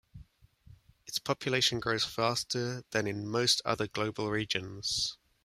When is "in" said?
3.05-3.27